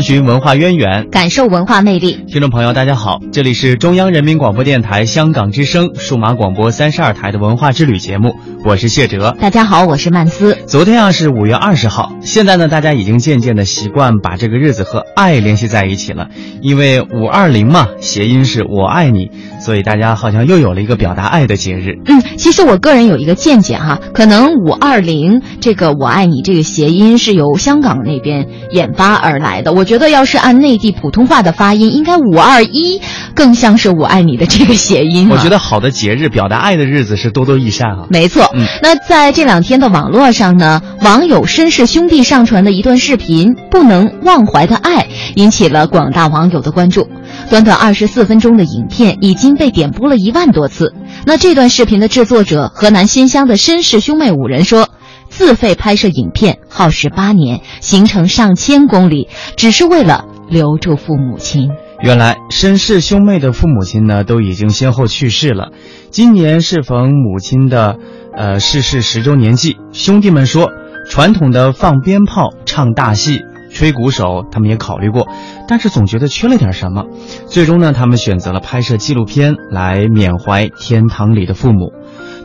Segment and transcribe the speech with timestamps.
[0.00, 2.24] 探寻文化渊源，感受文化魅力。
[2.26, 8.34] 听众朋友，大家好，这里是中央人民广播电台香港之声数码广播三十二台的文化之旅节目，
[8.64, 9.36] 我是谢哲。
[9.38, 10.56] 大家好，我是曼斯。
[10.66, 16.28] 昨天啊是五月二十号，现在呢大家已经渐渐的习惯把这个日子和爱联系在一起了，
[16.62, 19.30] 因为五二零嘛，谐音是我爱你，
[19.60, 21.98] 所以大家好像又有了一个表达爱的节日。
[22.06, 29.74] 嗯，其实我个人有一个见解哈，可能五二零这个我爱你这个谐音是由香港那边演发而来的。
[29.74, 33.00] 我觉得要是按内地普通话的发音，应该五二一
[33.34, 35.28] 更像是我爱你的这个谐音。
[35.28, 38.06] 我觉得好的节日表达爱的日子是多多益善啊。
[38.08, 44.98] 没错，嗯，那在这两天的网络上呢，网友绅士兄弟上传的一段视频《不能忘怀的爱》
[45.34, 47.08] 引起了广大网友的关注。
[47.50, 50.94] 短短二十四分钟的影片已经被点播了一万多次。
[51.26, 54.88] 那这段视频的制作者河南新乡的绅士兄妹五人说。
[55.40, 61.70] 自费拍摄影片，耗时八年，行程上千公里，只是为了留住父母亲。
[62.02, 65.70] 原来绅士兄妹的父母亲呢，都已经先后去世了。
[66.10, 67.96] 今年适逢母亲的，
[68.36, 70.68] 呃逝世十周年祭，兄弟们说，
[71.08, 73.40] 传统的放鞭炮、唱大戏、
[73.72, 75.26] 吹鼓手，他们也考虑过，
[75.66, 77.06] 但是总觉得缺了点什么。
[77.46, 81.94] 最终呢，他们选择了拍摄纪录片来缅怀天堂里的父母。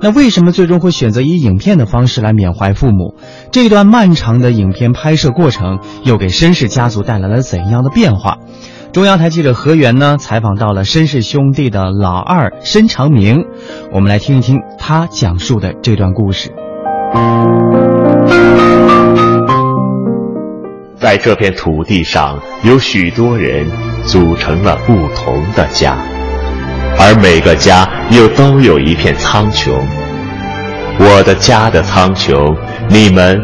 [0.00, 3.14] 那为什么最终会选择以影片的方式来缅怀父母？
[3.50, 8.38] 这段漫长的影片拍摄过程又给绅士家族带来了怎样的变化？
[8.92, 13.44] 中央台记者何源呢采访到了绅士兄弟的老二申长明，
[13.92, 16.52] 我们来听一听他讲述的这段故事。
[20.96, 23.66] 在这片土地上，有许多人
[24.04, 26.13] 组成了不同的家。
[27.06, 29.72] 而每个家又都有一片苍穹，
[30.98, 32.56] 我的家的苍穹，
[32.88, 33.38] 你们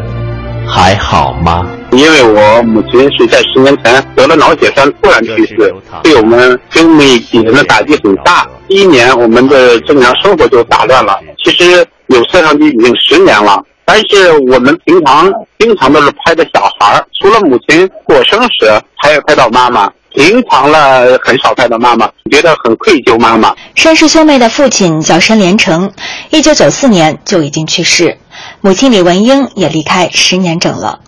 [0.67, 1.63] 还好吗？
[1.91, 5.71] 因为我母亲是在十年前得了脑血栓突然去世，
[6.01, 8.47] 对我们兄妹几人的打击很大。
[8.67, 11.19] 第一年我们的正常生活就打乱了。
[11.43, 19.91] 其实有摄像机已经十年了，但是我们平常经常都是拍的小孩除了母亲过生时还有拍到妈妈。
[20.13, 23.17] 平常了很少看到妈妈，觉得很愧疚。
[23.17, 25.89] 妈妈，申氏兄妹的父亲叫申连成，
[26.31, 28.17] 一九九四年就已经去世，
[28.59, 30.99] 母亲李文英也离开十年整了。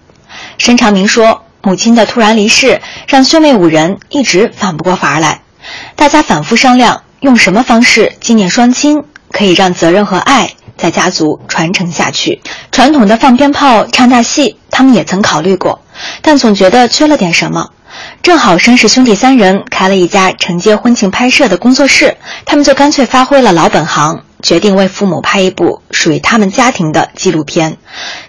[0.58, 5.42] 申长明说，母亲的突然离世让兄妹五人一直反不过法来，
[5.98, 12.42] 大家反复商量用什么方式纪念双亲，可以让责任和爱在家族传承下去。
[12.70, 15.80] 传统的放鞭炮、唱大戏，他们也曾考虑过，
[16.22, 17.70] 但总觉得缺了点什么。
[18.22, 27.78] 正好绅士兄弟三人开了一家承接婚庆拍摄的工作室，他们就干脆发挥了老本行，决定为父母拍一部属于他们家庭的纪录片。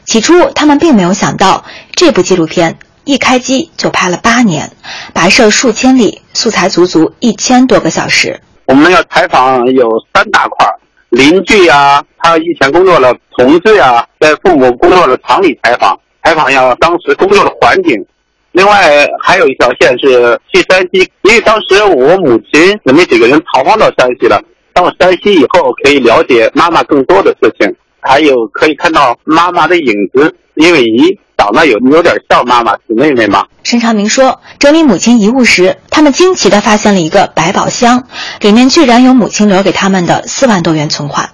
[0.04, 1.64] 起初，他们并没有想到，
[1.96, 4.70] 这部纪录片一开机就拍了八年，
[5.12, 8.40] 跋涉数千里，素材足足一千多个小时。
[8.66, 10.66] 我们要采访有三大块：
[11.14, 18.04] 邻居呀，他以前工作的同事呀，在父母工作的厂里采访，采访一下当时工作的环境。
[18.52, 24.40] 另外还有一条线是去山西，因为当时我母亲我们几个人逃荒到山西了。
[24.72, 27.74] 到山西以后，可以了解妈妈更多的事情，
[28.06, 33.44] 还有可以看到妈妈的影子，因为姨长得有有点像妈妈，是妹妹嘛。
[33.62, 38.04] 申长明说，整理母亲遗物时，他们惊奇地发现了一个百宝箱，
[38.40, 41.30] 里面居然有母亲留给他们的四万多元存款。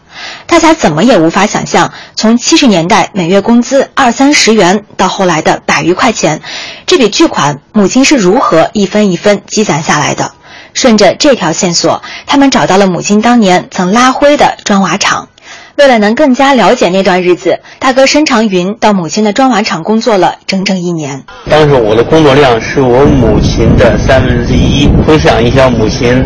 [0.46, 6.40] 大家怎么也无法想象，从七十年代每月工资二三十元到后来的百余块钱，
[6.86, 10.30] 这笔巨款母亲是如何一分一分积攒下来的。
[10.72, 15.28] 顺着这条线索，他们找到了母亲当年曾拉灰的砖瓦厂。
[15.80, 21.24] 为了能更加了解那段日子，大哥申长云到母亲的砖瓦厂工作了整整一年。
[21.48, 24.86] 当时我的工作量是我母亲的三分之一。
[25.06, 26.22] 回想一下母亲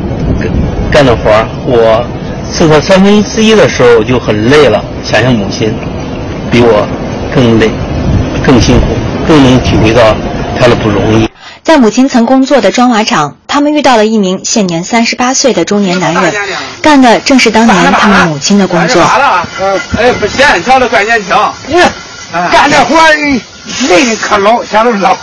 [0.91, 2.05] 干的活儿，我。
[2.53, 5.73] 是他三分之一的时候就很累了，想想母亲
[6.51, 6.87] 比我
[7.33, 7.71] 更累、
[8.45, 8.87] 更辛苦，
[9.27, 10.03] 更能体会到
[10.59, 11.29] 她的不容易。
[11.63, 16.35] 在母亲曾工作的砖瓦厂，他们遇到了一名现年三十八岁的中年男人，
[16.83, 19.01] 干的正是当年他们母亲的工作。
[19.97, 21.37] 哎，不闲，小子怪年轻。
[21.69, 21.77] 你
[22.51, 22.97] 干这活
[23.89, 25.17] 累的可老，想都老。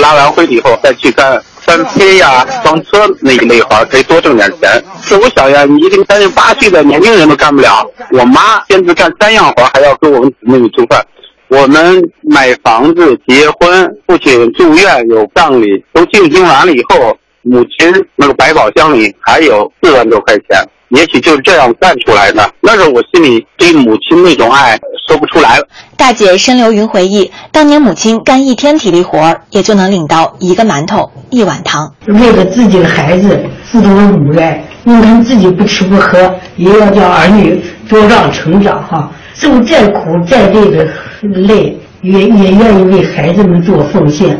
[0.00, 1.38] 拉完灰以后再去干。
[1.60, 4.82] 翻胚呀，装车那一类活可以多挣点钱。
[5.04, 7.86] 这我想呀，你一个三十八岁的年轻人都干不了。
[8.12, 11.04] 我妈坚持干三样活，还要给我们姊妹们做饭。
[11.48, 20.60] 我们买房子、结婚、父亲住院、有葬礼，都进行完了以后，母亲那个百宝箱里还有四万多块钱。
[20.90, 22.48] 也许就是这样干出来的。
[22.60, 24.78] 那时候我心里对母亲那种爱
[25.08, 25.66] 说不出来了。
[25.96, 31.92] 大姐申流云回忆，当年母亲干一天体力活儿，也就能领到一个馒头、一碗汤。
[32.06, 38.80] 为了自己的孩子，自己的母爱，宁肯自己不吃不喝，也要叫儿女茁壮成长。
[38.84, 40.88] 哈，受再苦再累的
[41.26, 44.38] 累，也也愿意为孩子们做奉献。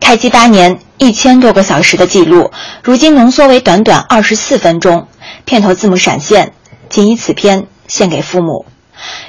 [0.00, 2.50] 开机八年，一千多个小时的记录，
[2.82, 5.08] 如今浓缩为短短二十四分钟。
[5.44, 6.52] 片头字幕闪现，
[6.88, 8.66] 仅以此片献给父母。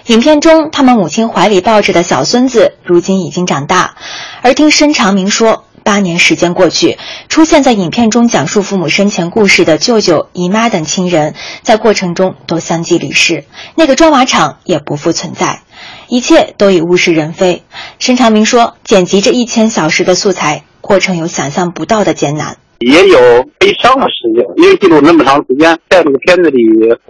[0.07, 3.95] 影片中，他们母亲怀里抱着的小孙子，如今已经长大。
[4.41, 6.97] 而听申长明说，八年时间过去，
[7.29, 15.61] 出现在影片中讲述父母生前故事的舅舅、姨妈等亲人，在过程中都相继离世，那个砖瓦厂也不复存在，
[16.09, 17.63] 一切都已物是人非。
[17.99, 20.65] 申长明说，剪辑这一千小时的素材。
[20.81, 23.17] 过程有想象不到的艰难，也有
[23.57, 26.57] 悲伤的时间，因为记录那么长时间，在这个片子里，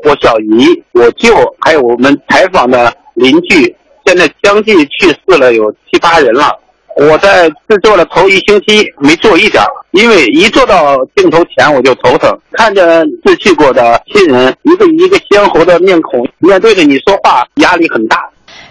[0.03, 3.75] 我小姨、我舅，还有我们采访的邻居，
[4.05, 6.59] 现在相继去世了，有七八人了。
[6.99, 18.27] 我在制作的头一星期没做一点，因为一坐到镜头前我就头疼，看着逝去过的亲人一个一个鲜活的面孔，面对着你说话，压力很大。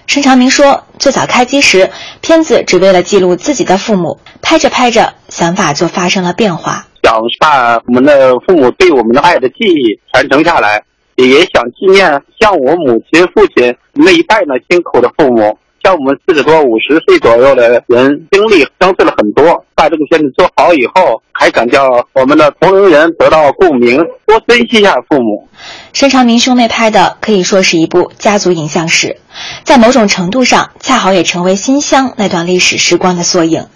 [0.08, 1.88] 申长明说：“最早开机时，
[2.20, 10.82] 片子只为了记录自己的父母，拍着拍着，想法就发生了变化，想把我们的父母对我们的爱的记忆传承下来，
[11.14, 15.56] 也想纪念像我母亲、父亲那一代呢辛苦的父母。”
[15.86, 19.64] 像我们四十多、五十岁左右的人，经历相似了很多。
[19.76, 25.46] 把这个片子做好以后，还想叫我们的同龄人得到共鸣，多珍惜一下父母。
[25.92, 29.18] 申长明兄妹拍的可以说是一部家族影像史，
[29.62, 33.66] 在某种程度上，恰好也成为新乡那段历史时光的缩影。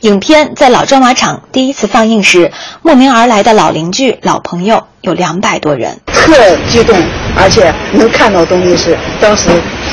[0.00, 2.52] 影片在老砖瓦厂第一次放映时，
[2.82, 6.34] 慕名而来的老邻居、老朋友有两百多人，特
[6.68, 6.94] 激动，
[7.38, 9.48] 而且能看到东西是当时。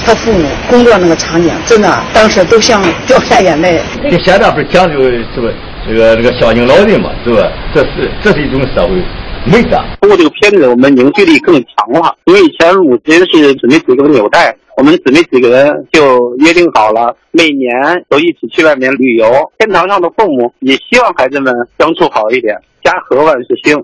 [0.06, 3.82] 他父母工作那个场景，真的当时都想掉下眼泪。
[4.04, 5.48] 你现在不是讲究是不
[5.88, 7.52] 这个这个孝敬老人嘛，是吧？
[7.74, 8.96] 这是这是一种社会
[9.46, 9.78] 美德。
[10.02, 12.16] 通过这个片子，我们凝聚力更强了。
[12.26, 13.26] 因为以前母亲是
[13.56, 17.72] 姊妹几个纽带，我们姊妹几个人就约定好了，每年
[18.10, 19.26] 都一起去外面旅游。
[19.58, 23.84] 天堂上的父母也希望孩子们相处好一点，家和万事兴。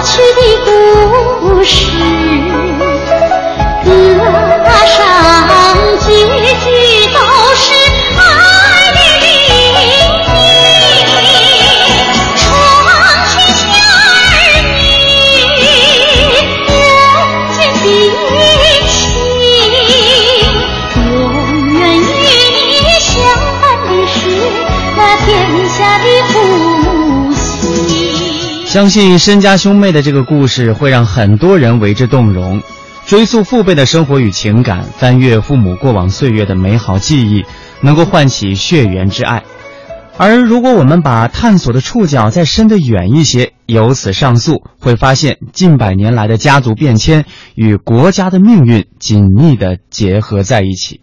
[0.00, 2.39] 过去的故事。
[28.80, 32.62] 相信申家兄妹的这个故事会让很多人为之动容，
[33.04, 37.44] 追溯父辈的生活与情感，翻阅父母过往岁月的美好记忆，
[37.82, 39.42] 能够唤起血缘之爱。
[40.16, 51.02] 而如果我们把探索的触角再伸得远一些，由此上溯，会发现近百年来的家族变迁与国家的命运紧密地结合在一起。